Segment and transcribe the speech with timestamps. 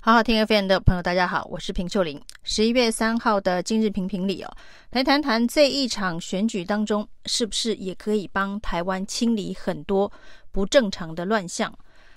[0.00, 2.22] 好好听 FM 的朋友，大家好，我是平秀玲。
[2.44, 4.56] 十一月三号的今日评评理哦，
[4.92, 10.10] 来谈谈这一场选举当中，是不是也可以帮台湾清理很多
[10.52, 11.76] 不正常的乱象？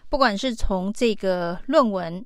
[0.10, 2.24] 不管是从这个论文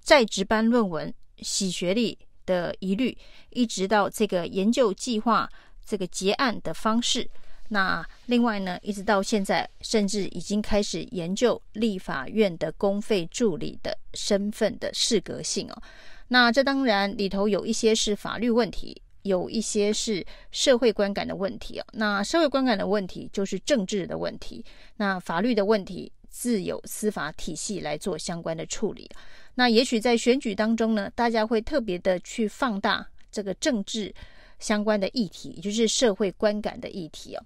[0.00, 3.16] 在职班论文洗学历的疑虑，
[3.50, 5.48] 一直到这个研究计划
[5.86, 7.30] 这个结案的方式。
[7.68, 15.82] 那另外呢，一直到现在，甚至已经开始研究立法院的公费助理的身份的适格性哦。
[16.28, 21.84] 那这当然里头有一些是法律问题，有一些是社会观感的问题哦。
[21.92, 24.64] 那社会观感的问题就是政治的问题，
[24.96, 29.08] 那法律的问题自有司法体系来做相关的处理。
[29.54, 34.14] 那也许在选举当中呢，大家会特别的去放大这个政治
[34.58, 37.42] 相关的议题，也就是社会观感的议题哦。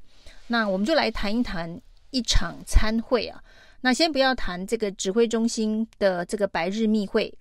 [0.46, 1.80] 那我们就来谈一谈
[2.10, 3.42] 一场参会啊。
[3.80, 7.32] 那先不要谈这个指挥中心的这个白日密会，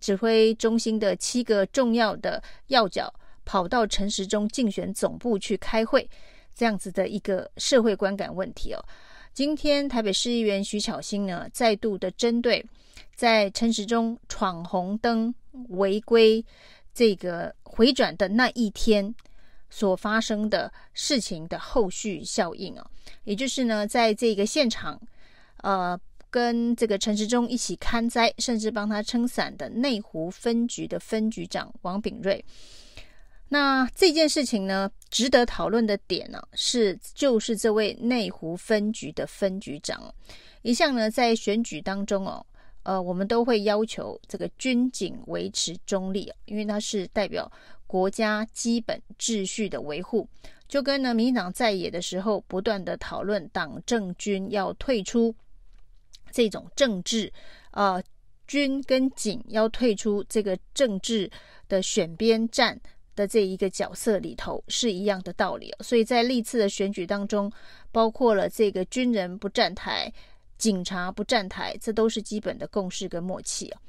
[0.00, 3.12] 指挥中心的七个重要的要角
[3.44, 6.08] 跑到陈时中竞选总部去开会，
[6.54, 8.82] 这样子的一个社会观感问题哦。
[9.34, 12.64] 今天台北市议员徐巧芯呢，再度的针对
[13.14, 15.34] 在陈时中闯红灯
[15.68, 16.44] 违规
[17.00, 19.14] 这个回转的那一天。
[19.72, 22.84] 所发生的事情的后续效应啊，
[23.22, 25.00] 也就是呢，在这个现场，
[25.58, 25.96] 呃，
[26.28, 32.44] 跟这个陈时中一起看灾，甚至帮他撑伞的内湖分局的分局长王炳瑞。
[33.50, 40.12] 那这件事情呢，值得讨论的点呢，是就是这位内湖分局的分局长，
[40.62, 42.44] 一向呢在选举当中哦，
[42.82, 47.50] 呃，我们都会要求这个军警维持中立，因为它是代表。
[47.86, 50.24] 国家基本秩序的维护，
[50.68, 55.34] 就跟呢民进党在野的时候不断的讨论党政军要退出
[56.30, 57.32] 这种政治，
[57.72, 58.00] 呃，
[58.46, 61.28] 军跟警要退出这个政治
[61.68, 62.80] 的选边站
[63.16, 65.74] 的这一个角色里头是一样的道理。
[65.80, 67.50] 所以在历次的选举当中，
[67.90, 70.12] 包括了这个军人不站台，
[70.60, 73.80] 警察不站台，这都是基本的共识跟默契啊。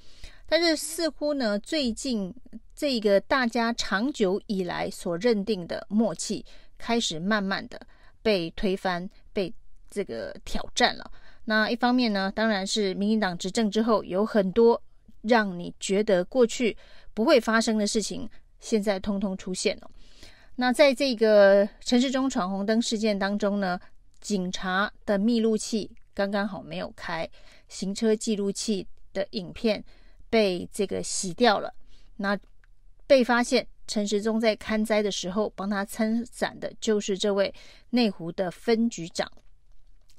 [0.47, 2.33] 但是似乎呢，最近。
[2.73, 6.43] 这个大家长久以来所认定的默契，
[6.79, 7.79] 开始慢慢的
[8.23, 9.53] 被推翻、被
[9.87, 11.11] 这个挑战了。
[11.45, 14.81] 那一方面呢，当然是民进党执政之后，有很多
[15.21, 16.75] 让你觉得过去
[17.13, 18.27] 不会发生的事情，
[18.59, 19.87] 现在通通出现了。
[20.55, 23.79] 那在这个城市中闯红灯事件当中呢，
[24.19, 27.29] 警察的密录器刚刚好没有开，
[27.67, 29.83] 行车记录器的影片
[30.29, 31.73] 被这个洗掉了。
[32.17, 32.37] 那
[33.07, 37.53] 被发现陈时中在勘灾的时候帮他撑伞的，就是这位
[37.89, 39.29] 内湖的分局长。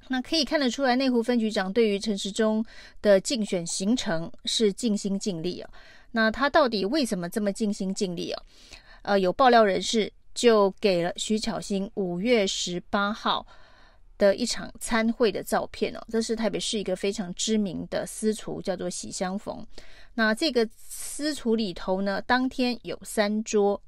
[0.09, 2.63] 那可以看得出来，内湖分局长对于陈时中
[3.01, 5.71] 的竞选行程是尽心尽力啊。
[6.11, 8.43] 那他到底为什么这么尽心尽力啊？
[9.03, 13.47] 呃，有爆料人士就给了徐巧芯五月十八号
[14.19, 16.01] 的一场参会的照片哦。
[16.09, 19.67] 这是台北市一个非常知名的私厨，叫做喜相逢。
[20.15, 23.81] 那这个私厨里头呢，当天有三桌，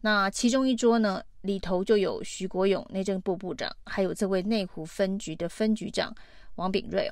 [0.00, 6.14] 那其中一桌呢里头就有徐国勇内政部部长，还有这位内湖分局的分局长
[6.56, 7.10] 王炳瑞。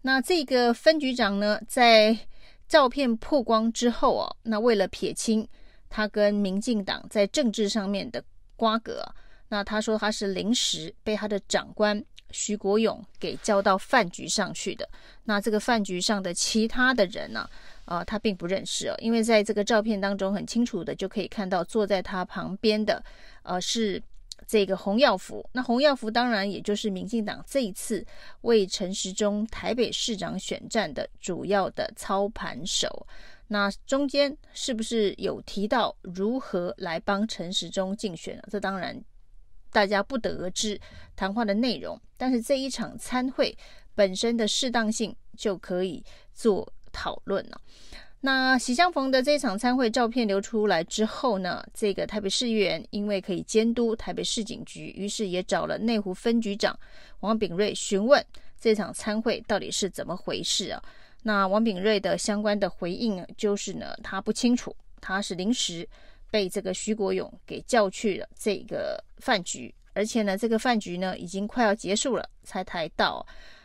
[0.00, 2.16] 那这个分局长呢，在
[2.66, 5.46] 照片曝光之后哦，那为了撇清
[5.90, 8.24] 他跟民进党在政治上面的
[8.56, 9.04] 瓜葛，
[9.52, 12.02] 那他说他是临时被他的长官。
[12.34, 14.88] 徐国勇给叫到饭局上去的，
[15.24, 17.40] 那这个饭局上的其他的人呢？
[17.84, 23.04] 啊，呃，他并不认识哦，因为在这个照片当中很清楚的就可以看到坐在他旁边的，
[23.42, 24.02] 呃，是
[24.46, 25.46] 这个洪耀福。
[25.52, 28.02] 那洪耀福当然也就是民进党这一次
[28.40, 33.06] 为陈时中台北市长选战的主要的操盘手。
[33.48, 38.42] 那中间是不是有提到如何来帮陈时中竞选呢？
[38.50, 38.98] 这当然。
[39.72, 40.78] 大家不得而知
[41.16, 43.56] 谈话的内容，但是这一场参会
[43.94, 47.60] 本身的适当性就可以做讨论了。
[48.20, 56.78] 那喜相逢的这一场参会照片流出来之后呢，这个台北市议员因为可以监督台北市警局，于是也找了内湖分局长
[57.20, 58.24] 王炳瑞询问
[58.60, 60.80] 这场参会到底是怎么回事啊？
[61.24, 65.88] 那王炳瑞的相关的回应就是呢，他不清楚，他是临时。
[66.32, 73.24] 被这个徐国勇给叫去了这个饭局，而且呢，这个饭局呢已经快要结束了才才到。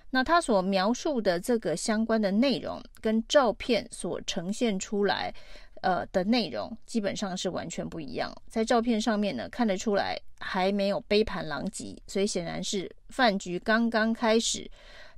[0.09, 5.33] 那他所描述的这个相关的内容，跟照片所呈现出来
[5.81, 8.33] 呃的内容，基本上是完全不一样。
[8.49, 14.69] 在照片上面呢，看得出来还没有杯盘狼藉，所以显然是饭局刚刚开始，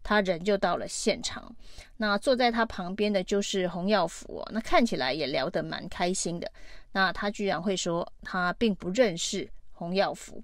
[0.04, 1.56] 他人就到了现场。
[1.98, 6.52] 那坐在他旁边的就是洪耀福哦，那看起来也聊得蛮开心的。
[6.92, 10.42] 那他居然会说他并不认识洪耀福。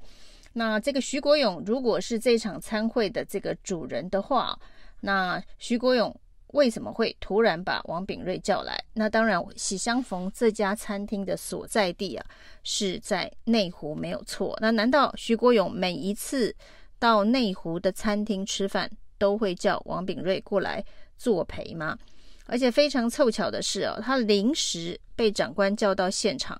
[0.53, 4.57] 那这个徐国勇如果是这场餐会的这个主人的话，
[5.01, 6.15] 那徐国勇
[6.53, 8.81] 为什么会突然把王炳瑞叫来？
[8.93, 12.25] 那当然，喜相逢这家餐厅的所在地啊
[12.63, 14.57] 是在内湖，没有错。
[14.61, 16.55] 那难道徐国勇每一次
[16.97, 20.81] 到内湖的餐厅吃饭都会叫王炳瑞过来
[21.17, 21.97] 作陪吗？
[22.45, 26.59] 而且非常凑巧的是哦，他临时被长官叫到现场，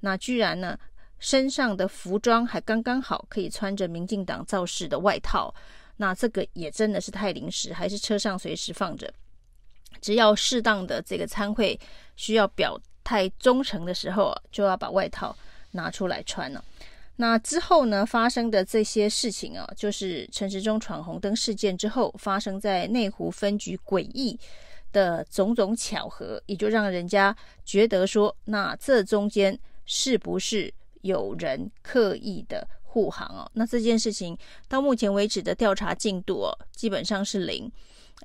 [0.00, 0.78] 那居然呢，
[1.18, 5.54] 身上的服装还刚刚好可以穿着民进党造势的外套，
[5.96, 9.12] 那这个也真的是太临时，还是车上随时放着，
[10.00, 11.78] 只要适当的这个餐会
[12.16, 15.36] 需要表态忠诚的时候，就要把外套
[15.70, 16.62] 拿出来穿了。
[17.16, 24.38] 那之后呢，发生的这些事情啊，就是陈时中闯红灯事件之后，发生在内湖分局诡异
[24.92, 27.34] 的种种巧合，也就让人家
[27.64, 33.50] 觉得说，那这中间是不是有人刻意的护航哦？
[33.54, 34.36] 那这件事情
[34.68, 37.70] 到目前为止的调查进度哦，基本上是零。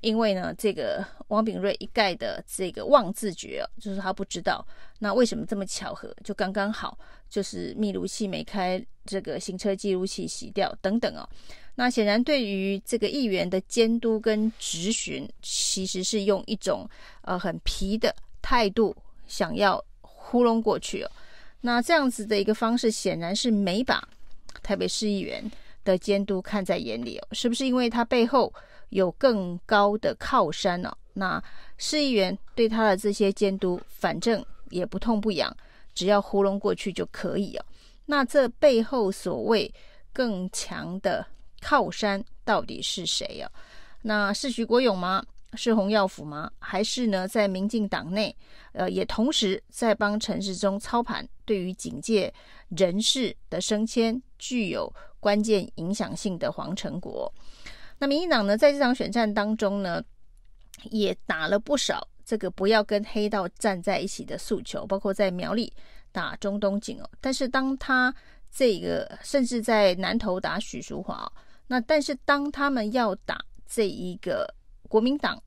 [0.02, 4.64] 因为呢，这个王炳瑞一概的这个妄自觉哦，就是他不知道。
[5.00, 6.16] 那为什么这么巧合？
[6.24, 6.96] 就刚刚好，
[7.30, 11.28] 就是密录器没开，这个行车记录器洗掉等等哦。
[11.76, 16.90] 那显然对于这个议员的监督跟质询，其实是用一种
[17.22, 18.96] 呃很皮的态度，
[19.28, 21.12] 想要糊弄过去哦。
[21.62, 24.02] 那这样子的一个方式，显然是没把
[24.64, 25.52] 台北市议员
[25.84, 27.28] 的监督看在眼里哦。
[27.32, 28.52] 是不是因为他背后
[28.90, 30.98] 有更高的靠山呢、哦？
[31.14, 31.44] 那
[31.78, 35.56] 市议员对他的这些监督，反正也不痛不痒，
[35.98, 37.66] 只要糊弄过去就可以哦。
[38.06, 39.74] 那这背后所谓
[40.14, 41.26] 更强的
[41.60, 43.50] 靠山到底是谁啊？
[44.04, 45.26] 那是徐国勇吗？
[45.54, 46.52] 是洪耀福吗？
[46.60, 48.36] 还是呢，在民进党内，
[48.74, 52.32] 呃，也同时在帮陈时中操盘，对于警界
[52.70, 57.34] 人士的升迁具有关键影响性的黄成国？
[57.98, 60.04] 那民进党呢，在这场选战当中呢，
[60.92, 65.72] 也打了不少这个不要跟黑道站在一起的诉求，包括在苗栗
[66.12, 67.10] 打钟东锦哦。
[67.22, 68.14] 但是当他
[68.52, 71.32] 这个甚至在南投打许淑华，
[71.68, 74.54] 那但是当他们要打这一个
[74.90, 75.42] 国民党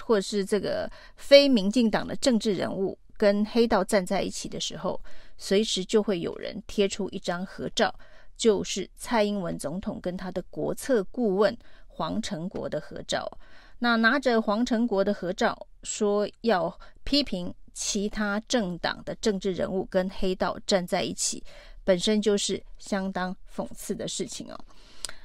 [0.00, 4.98] 或者是这个非民进党的政治人物跟黑道站在一起的时候，
[5.36, 7.94] 随时就会有人贴出一张合照，
[8.38, 11.54] 就是蔡英文总统跟他的国策顾问。
[11.94, 13.30] 黄成国的合照，
[13.78, 21.42] 那拿着黄成国的合照说要批评其他政党的政治人物跟黑道站在一起，
[21.84, 24.58] 本身就是相当讽刺的事情哦。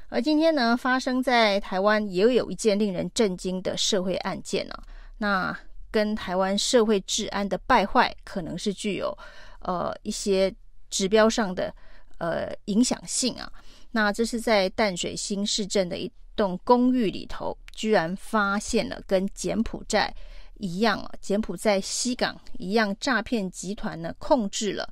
[0.09, 4.74] 而今天呢，发生在台湾也有一件令人震惊的社会案件呢、
[5.18, 5.57] 那
[5.92, 9.18] 跟台湾社会治安的败坏可能是具有
[9.60, 10.53] 呃一些
[10.89, 11.74] 指标上的
[12.19, 13.51] 呃影响性啊。
[13.92, 20.13] 那这是在淡水新市镇的一栋公寓里头，居然发现了跟柬埔寨
[20.59, 24.92] 一样啊，柬埔寨西港一样，诈骗集团呢控制了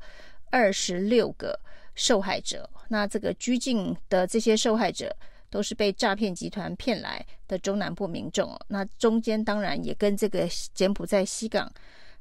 [0.49, 1.59] 二十六个
[1.95, 2.69] 受害者。
[2.89, 5.15] 那这个拘禁的这些受害者，
[5.49, 8.55] 都是被诈骗集团骗来的中南部民众。
[8.67, 11.71] 那中间当然也跟这个柬埔寨西港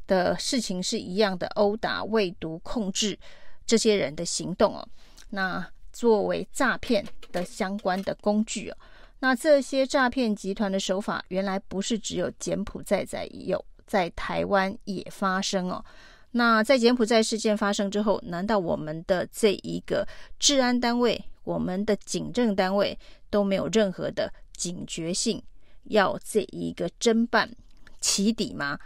[0.06, 3.18] 的事情是一样的，殴打、喂毒、控制
[3.66, 4.88] 这些人的行动哦。
[5.30, 8.76] 那作为诈骗的相关的工具哦。
[9.24, 15.82] 那这些诈骗集团的手法，原来不是只有柬埔寨在有，在台湾也发生哦。
[16.32, 20.06] 那在柬埔寨事件发生之后，难道我们的这一个
[20.38, 22.98] 治安单位、我们的警政单位
[23.30, 25.42] 都没有任何的警觉性，
[25.84, 27.50] 要这一个侦办
[28.02, 28.78] 起底吗？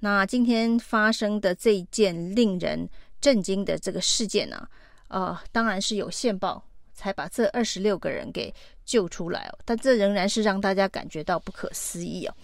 [0.00, 2.86] 那今天发生的这一件令人
[3.18, 4.68] 震惊的这个事件呢、
[5.08, 6.65] 呃，当然是有线报。
[6.96, 8.52] 才把这二十六个人给
[8.84, 12.34] 救出来哦，但这仍然是让大家感觉到不可思议哦。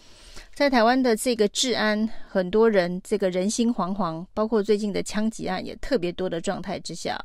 [0.55, 7.19] 在台湾的这个治安，很多人这个人心惶惶，包括最近的枪击案也特别多的状态之下，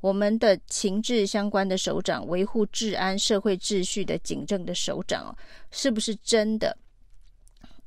[0.00, 5.36] 我们的情治相关的首长，维护治安、社会秩序的警政的首长哦，
[5.72, 6.76] 是不是真的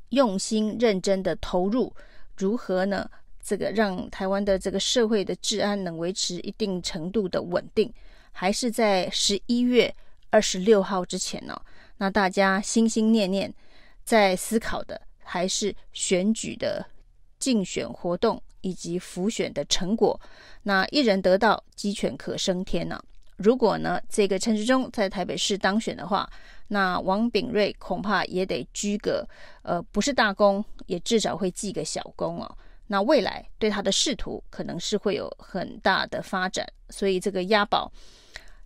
[0.10, 1.92] 用心认真的投入？
[2.36, 3.10] 如何呢？
[3.46, 7.94] 这个让台湾的这个社会的治安能维持一定程度的稳定？
[8.34, 9.96] 还是在十一月
[10.30, 11.58] 二十六号之前呢、
[11.98, 13.54] 那大家心心念念
[14.04, 16.86] 在思考的，还是选举的
[17.40, 20.20] 竞选活动以及浮选的成果。
[20.64, 23.02] 那一人得道，鸡犬可升天呢、
[23.38, 26.30] 如果呢，这个陈时中在台北市当选的话，
[26.68, 29.28] 那王炳瑞恐怕也得居个
[29.62, 32.58] 呃，不是大功，也至少会记个小功哦。
[32.88, 37.92] 那未来对他的仕途可能是会有很大的发展，所以这个押宝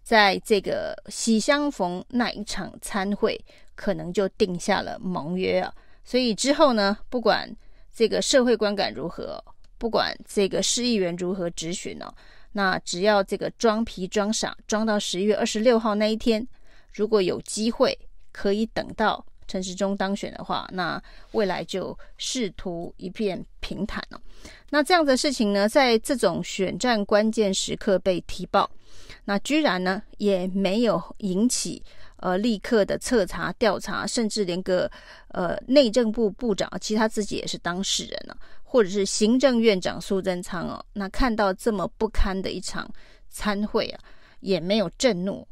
[0.07, 3.37] 在这个喜相逢那一场参会，
[3.75, 5.73] 可能就定下了盟约啊。
[6.05, 7.53] 所以之后呢，不管
[7.93, 9.43] 这个社会观感如何，
[9.77, 12.07] 不管这个市议员如何质询哦，
[12.53, 16.47] 那只要这个装皮装傻，装到十一月二十六号那一天，
[16.93, 17.99] 如果有机会
[18.31, 21.01] 可以等到陈时中当选的话，那
[21.31, 24.21] 未来就仕途一片平坦了。
[24.69, 28.69] 那这样的事情呢，在这种选战关键时刻被提报，
[29.25, 31.81] 那居然呢也没有引起
[32.17, 34.89] 呃立刻的彻查调查，甚至连个
[35.29, 42.89] 呃内政部部长，其实他自己也是当事人啊，或者是行政院长苏贞昌哦，那看到这么不堪的一场
[43.29, 43.99] 参会啊，
[44.41, 45.47] 也没有震怒。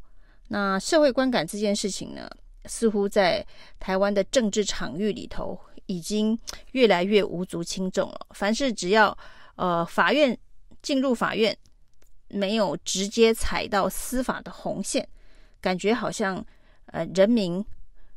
[0.48, 2.30] 那社会观感这件事情呢，
[2.66, 3.44] 似乎在
[3.78, 6.38] 台湾的政治场域里头，已经
[6.72, 8.26] 越来越无足轻重了。
[8.30, 9.16] 凡是只要
[9.54, 10.36] 呃法院
[10.82, 11.56] 进入法院，
[12.28, 15.08] 没有直接踩到司法的红线，
[15.60, 16.44] 感觉好像
[16.86, 17.64] 呃人民、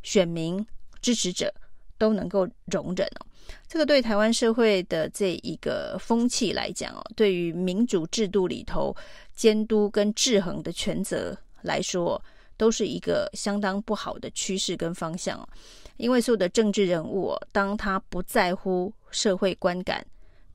[0.03, 0.65] 选民、
[1.01, 1.53] 支持者
[1.97, 3.25] 都能够容忍哦。
[3.67, 8.95] 这个对台湾社会的这一个风气来讲哦，对于民主制度里头
[9.33, 12.21] 监督跟制衡的权责来说，
[12.59, 15.47] 都是一个相当不好的趋势跟方向。
[15.95, 20.05] 因为所有的政治人物，当他不在乎社会观感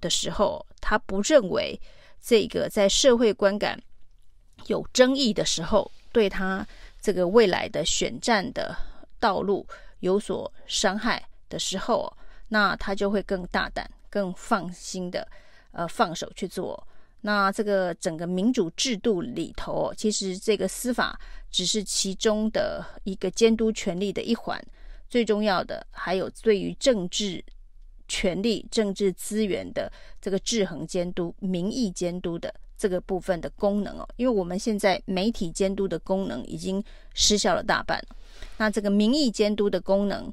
[0.02, 1.80] 的时候，他不认为
[2.20, 3.82] 这个在社会观感
[4.66, 6.66] 有争议的时候，对他
[7.00, 8.76] 这个未来的选战的
[9.18, 9.66] 道路
[10.00, 12.14] 有所伤害的时候，
[12.49, 15.26] 那他就会更大胆、更放心的
[15.73, 16.87] 呃放手去做。
[17.26, 21.18] 那这个整个民主制度里头，其实这个司法
[21.50, 24.62] 只是其中的一个监督权力的一环，
[25.08, 27.42] 最重要的还有对于政治
[28.08, 29.90] 权力、政治资源的
[30.20, 34.06] 这个制衡监督、民意监督的这个部分的功能哦。
[34.16, 37.98] 因为我们现在媒体监督的功能已经失效了大半，
[38.58, 40.30] 那这个民意监督的功能，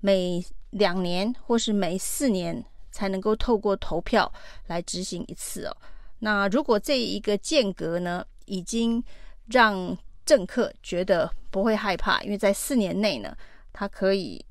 [0.00, 4.32] 每两年或是每四年才能够透过投票
[4.66, 5.76] 来执行一次哦。
[6.24, 9.02] 那如果这一个间隔呢，已经
[9.46, 13.36] 让政客觉得不会害怕，因为在四年内呢，
[13.72, 14.44] 他可以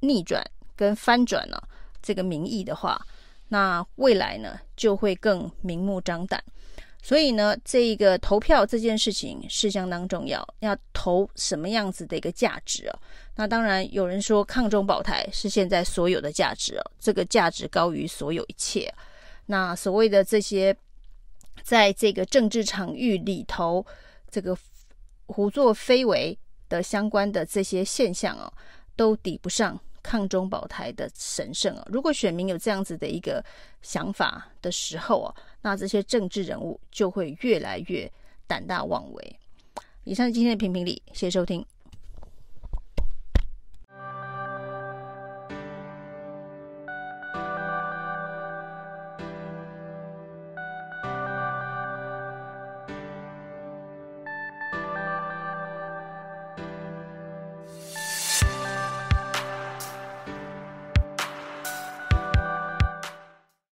[0.00, 0.44] 逆转
[0.76, 1.68] 跟翻转了
[2.02, 3.00] 这个民意的话，
[3.48, 6.44] 那未来呢就会更明目张胆。
[7.02, 12.98] 所以呢，这一个投票这件事情是相当重要，要投什么样子的一个价值哦？
[13.36, 18.92] 那当然有人说抗中保台是现在所有的价值哦，这个价值高于所有一切。
[19.46, 20.76] 那所谓的这些。
[21.62, 23.84] 在这个政治场域里头，
[24.30, 24.56] 这个
[25.26, 28.52] 胡作非为的相关的这些现象哦，
[28.94, 31.82] 都抵不上抗中保台的神圣哦。
[31.90, 33.44] 如果选民有这样子的一个
[33.82, 38.10] 想法的时候哦，那这些政治人物就会越来越
[38.46, 39.40] 胆大妄为。
[40.04, 41.64] 以上是今天的评评理，谢谢收听。